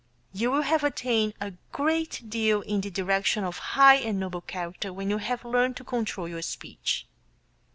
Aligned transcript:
You 0.33 0.49
will 0.49 0.63
have 0.63 0.83
attained 0.83 1.35
a 1.39 1.53
great 1.71 2.27
deal 2.27 2.61
in 2.61 2.81
the 2.81 2.89
direction 2.89 3.43
of 3.43 3.59
high 3.77 3.97
and 3.97 4.19
noble 4.19 4.41
character 4.41 4.91
when 4.91 5.11
you 5.11 5.19
have 5.19 5.45
learned 5.45 5.77
to 5.77 5.83
control 5.83 6.27
your 6.27 6.41
speech. 6.41 7.05